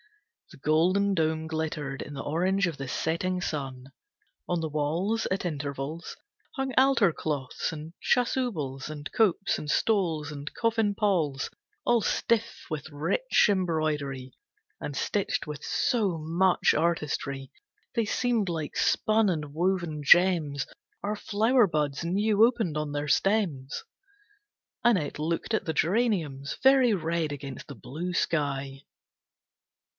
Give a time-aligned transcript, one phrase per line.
[0.51, 3.91] The golden dome glittered in the orange of the setting sun.
[4.49, 6.17] On the walls, at intervals,
[6.57, 11.51] hung altar cloths and chasubles, and copes, and stoles, and coffin palls.
[11.85, 14.33] All stiff with rich embroidery,
[14.81, 17.51] and stitched with so much artistry,
[17.93, 20.65] they seemed like spun and woven gems,
[21.03, 23.83] or flower buds new opened on their stems.
[24.83, 28.81] Annette looked at the geraniums, very red against the blue sky.